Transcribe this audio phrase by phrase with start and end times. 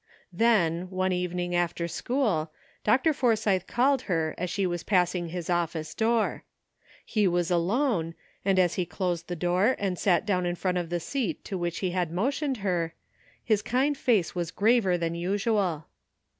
[0.33, 2.51] Then, one evening after school.
[2.83, 3.13] Dr.
[3.13, 6.43] Forsythe called her as she was passing his office door.
[7.05, 10.89] He was alone, and as he closed the door and sat down in front of
[10.89, 12.95] the seat to which he had motioned her,
[13.43, 15.85] his kind face was graver than usual.